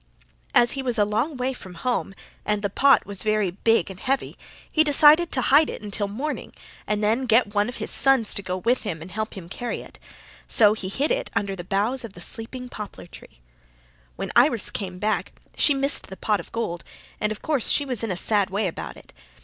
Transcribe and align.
As 0.55 0.71
he 0.71 0.81
was 0.81 0.97
a 0.97 1.05
long 1.05 1.37
way 1.37 1.53
from 1.53 1.75
home, 1.75 2.15
and 2.43 2.63
the 2.63 2.71
pot 2.71 3.05
was 3.05 3.21
very 3.21 3.51
big 3.51 3.91
and 3.91 3.99
heavy, 3.99 4.35
he 4.73 4.83
decided 4.83 5.31
to 5.31 5.41
hide 5.41 5.69
it 5.69 5.83
until 5.83 6.07
morning 6.07 6.53
and 6.87 7.03
then 7.03 7.27
get 7.27 7.53
one 7.53 7.69
of 7.69 7.75
his 7.75 7.91
sons 7.91 8.33
to 8.33 8.41
go 8.41 8.57
with 8.57 8.81
him 8.81 9.03
and 9.03 9.11
help 9.11 9.35
him 9.35 9.47
carry 9.47 9.81
it. 9.81 9.99
So 10.47 10.73
he 10.73 10.89
hid 10.89 11.11
it 11.11 11.29
under 11.35 11.55
the 11.55 11.63
boughs 11.63 12.03
of 12.03 12.13
the 12.13 12.19
sleeping 12.21 12.67
poplar 12.67 13.05
tree. 13.05 13.41
"When 14.15 14.31
Iris 14.35 14.71
came 14.71 14.97
back 14.97 15.33
she 15.55 15.75
missed 15.75 16.07
the 16.07 16.17
pot 16.17 16.39
of 16.39 16.51
gold 16.51 16.83
and 17.19 17.31
of 17.31 17.43
course 17.43 17.69
she 17.69 17.85
was 17.85 18.01
in 18.03 18.09
a 18.09 18.17
sad 18.17 18.49
way 18.49 18.65
about 18.65 18.97
it. 18.97 19.13